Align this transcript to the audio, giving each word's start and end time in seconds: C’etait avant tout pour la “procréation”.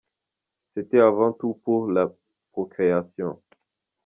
C’etait 0.73 0.99
avant 0.99 1.31
tout 1.31 1.61
pour 1.63 1.91
la 1.91 2.11
“procréation”. 2.53 3.37